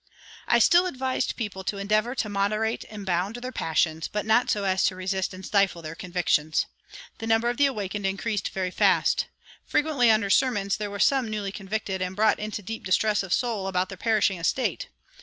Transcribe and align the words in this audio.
I 0.47 0.57
still 0.57 0.87
advised 0.87 1.35
people 1.35 1.63
to 1.65 1.77
endeavor 1.77 2.15
to 2.15 2.27
moderate 2.27 2.85
and 2.89 3.05
bound 3.05 3.35
their 3.35 3.51
passions, 3.51 4.07
but 4.07 4.25
not 4.25 4.49
so 4.49 4.63
as 4.63 4.83
to 4.85 4.95
resist 4.95 5.31
and 5.31 5.45
stifle 5.45 5.83
their 5.83 5.93
convictions. 5.93 6.65
The 7.19 7.27
number 7.27 7.51
of 7.51 7.57
the 7.57 7.67
awakened 7.67 8.07
increased 8.07 8.49
very 8.49 8.71
fast. 8.71 9.27
Frequently 9.63 10.09
under 10.09 10.31
sermons 10.31 10.77
there 10.77 10.89
were 10.89 10.97
some 10.97 11.29
newly 11.29 11.51
convicted 11.51 12.01
and 12.01 12.15
brought 12.15 12.39
into 12.39 12.63
deep 12.63 12.83
distress 12.83 13.21
of 13.21 13.31
soul 13.31 13.67
about 13.67 13.89
their 13.89 13.95
perishing 13.99 14.39
estate. 14.39 14.87